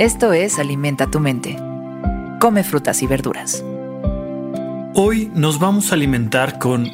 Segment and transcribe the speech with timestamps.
[0.00, 1.58] Esto es Alimenta tu mente.
[2.40, 3.62] Come frutas y verduras.
[4.94, 6.88] Hoy nos vamos a alimentar con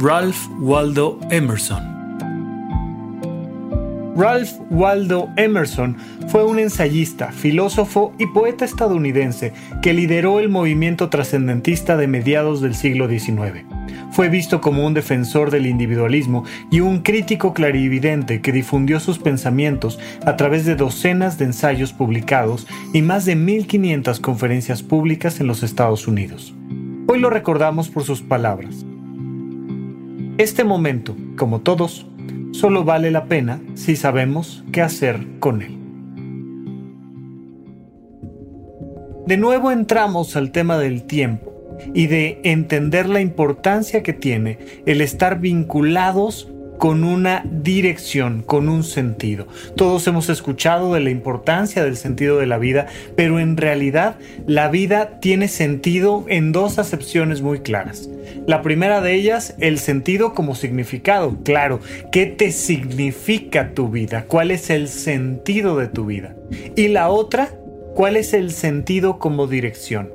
[0.00, 1.97] Ralph Waldo Emerson.
[4.18, 5.96] Ralph Waldo Emerson
[6.26, 12.74] fue un ensayista, filósofo y poeta estadounidense que lideró el movimiento trascendentista de mediados del
[12.74, 13.64] siglo XIX.
[14.10, 20.00] Fue visto como un defensor del individualismo y un crítico clarividente que difundió sus pensamientos
[20.26, 25.62] a través de docenas de ensayos publicados y más de 1500 conferencias públicas en los
[25.62, 26.56] Estados Unidos.
[27.06, 28.84] Hoy lo recordamos por sus palabras.
[30.38, 32.07] Este momento, como todos,
[32.52, 35.78] solo vale la pena si sabemos qué hacer con él.
[39.26, 41.52] De nuevo entramos al tema del tiempo
[41.94, 48.84] y de entender la importancia que tiene el estar vinculados con una dirección, con un
[48.84, 49.46] sentido.
[49.76, 54.68] Todos hemos escuchado de la importancia del sentido de la vida, pero en realidad la
[54.68, 58.08] vida tiene sentido en dos acepciones muy claras.
[58.46, 61.36] La primera de ellas, el sentido como significado.
[61.44, 61.80] Claro,
[62.12, 64.24] ¿qué te significa tu vida?
[64.26, 66.34] ¿Cuál es el sentido de tu vida?
[66.76, 67.50] Y la otra,
[67.94, 70.10] ¿cuál es el sentido como dirección?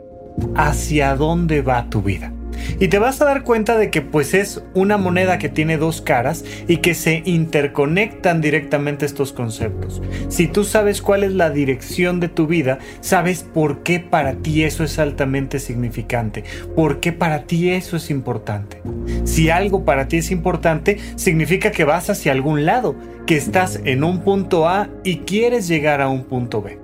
[0.55, 2.33] ¿Hacia dónde va tu vida?
[2.79, 6.01] Y te vas a dar cuenta de que pues es una moneda que tiene dos
[6.01, 10.01] caras y que se interconectan directamente estos conceptos.
[10.29, 14.63] Si tú sabes cuál es la dirección de tu vida, sabes por qué para ti
[14.63, 16.43] eso es altamente significante,
[16.75, 18.81] por qué para ti eso es importante.
[19.23, 24.03] Si algo para ti es importante, significa que vas hacia algún lado, que estás en
[24.03, 26.79] un punto A y quieres llegar a un punto B.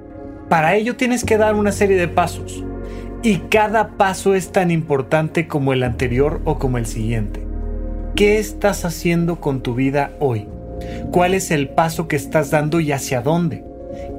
[0.48, 2.64] Para ello tienes que dar una serie de pasos
[3.22, 7.42] y cada paso es tan importante como el anterior o como el siguiente.
[8.16, 10.48] ¿Qué estás haciendo con tu vida hoy?
[11.12, 13.64] ¿Cuál es el paso que estás dando y hacia dónde?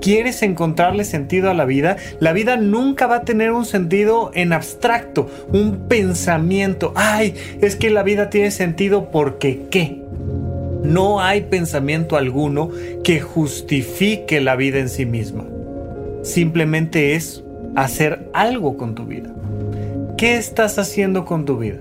[0.00, 1.96] ¿Quieres encontrarle sentido a la vida?
[2.20, 6.92] La vida nunca va a tener un sentido en abstracto, un pensamiento.
[6.94, 10.02] Ay, es que la vida tiene sentido porque qué.
[10.82, 12.70] No hay pensamiento alguno
[13.04, 15.44] que justifique la vida en sí misma.
[16.22, 17.44] Simplemente es
[17.76, 19.32] hacer algo con tu vida.
[20.16, 21.78] ¿Qué estás haciendo con tu vida?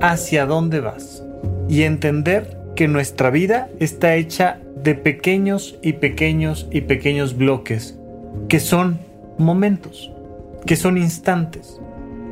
[0.00, 1.24] ¿Hacia dónde vas?
[1.68, 7.98] Y entender que nuestra vida está hecha de pequeños y pequeños y pequeños bloques
[8.48, 9.00] que son
[9.38, 10.12] momentos,
[10.64, 11.80] que son instantes.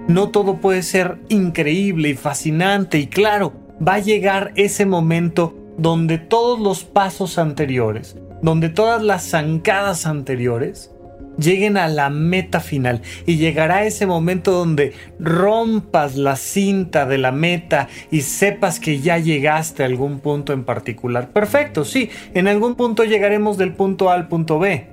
[0.07, 3.55] No todo puede ser increíble y fascinante y claro,
[3.87, 10.94] va a llegar ese momento donde todos los pasos anteriores, donde todas las zancadas anteriores
[11.39, 17.33] lleguen a la meta final y llegará ese momento donde rompas la cinta de la
[17.33, 21.31] meta y sepas que ya llegaste a algún punto en particular.
[21.31, 24.89] Perfecto, sí, en algún punto llegaremos del punto A al punto B.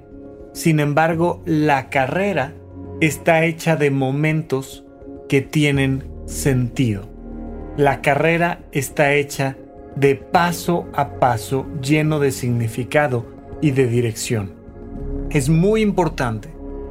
[0.53, 2.53] Sin embargo, la carrera
[2.99, 4.85] está hecha de momentos
[5.29, 7.09] que tienen sentido.
[7.77, 9.55] La carrera está hecha
[9.95, 13.25] de paso a paso lleno de significado
[13.61, 14.60] y de dirección
[15.33, 16.49] es muy importante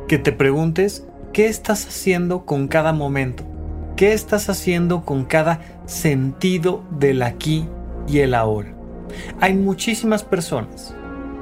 [0.09, 3.45] que te preguntes qué estás haciendo con cada momento,
[3.97, 7.69] qué estás haciendo con cada sentido del aquí
[8.09, 8.73] y el ahora.
[9.41, 10.95] Hay muchísimas personas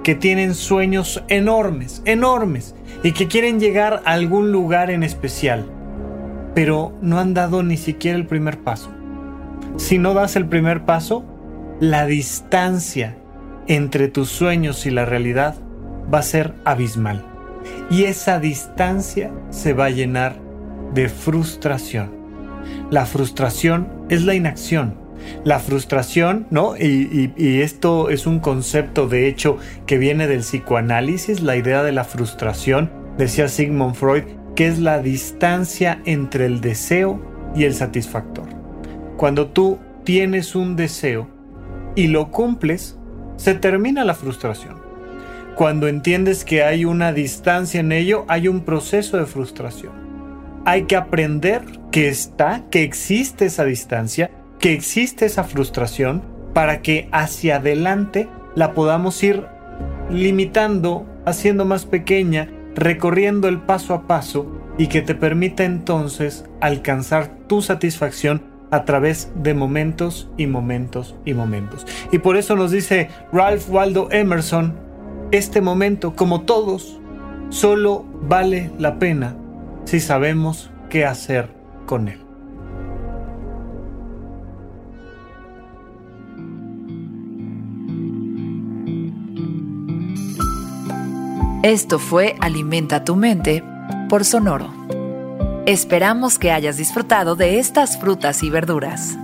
[0.02, 5.66] que tienen sueños enormes, enormes, y que quieren llegar a algún lugar en especial,
[6.54, 8.90] pero no han dado ni siquiera el primer paso.
[9.76, 11.24] Si no das el primer paso,
[11.78, 13.16] la distancia
[13.68, 15.54] entre tus sueños y la realidad
[16.12, 17.24] va a ser abismal.
[17.90, 20.36] Y esa distancia se va a llenar
[20.94, 22.10] de frustración.
[22.90, 24.94] La frustración es la inacción.
[25.44, 26.76] La frustración, ¿no?
[26.76, 32.04] Y, esto es un concepto de hecho que viene del psicoanálisis, la idea de la
[32.04, 37.20] frustración, decía Sigmund Freud, que es la distancia entre el deseo
[37.54, 38.48] y el satisfactor.
[39.16, 41.28] Cuando tú tienes un deseo
[41.96, 42.96] y lo cumples,
[43.36, 44.87] se termina la frustración
[45.58, 49.90] cuando entiendes que hay una distancia en ello, hay un proceso de frustración.
[50.64, 56.22] Hay que aprender que está, que existe esa distancia, que existe esa frustración,
[56.54, 59.46] para que hacia adelante la podamos ir
[60.08, 64.46] limitando haciendo más pequeña, recorriendo el paso a paso
[64.78, 71.34] y que te permita entonces alcanzar tu satisfacción a través de momentos y momentos y
[71.34, 71.84] momentos.
[72.12, 74.86] Y por eso nos dice Ralph Waldo Emerson,
[75.30, 76.98] este momento, como todos,
[77.50, 79.36] solo vale la pena
[79.84, 81.50] si sabemos qué hacer
[81.86, 82.20] con él.
[91.62, 93.62] Esto fue Alimenta tu mente
[94.08, 94.72] por Sonoro.
[95.66, 99.18] Esperamos que hayas disfrutado de estas frutas y verduras.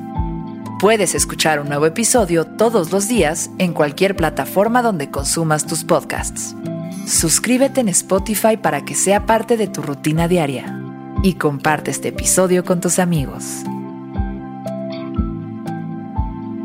[0.80, 6.56] Puedes escuchar un nuevo episodio todos los días en cualquier plataforma donde consumas tus podcasts.
[7.06, 10.80] Suscríbete en Spotify para que sea parte de tu rutina diaria
[11.22, 13.44] y comparte este episodio con tus amigos.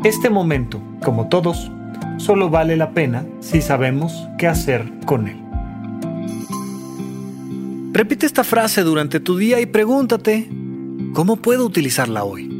[0.02, 1.70] Este momento, como todos,
[2.18, 5.40] solo vale la pena si sabemos qué hacer con él.
[7.92, 10.50] Repite esta frase durante tu día y pregúntate,
[11.14, 12.59] ¿cómo puedo utilizarla hoy?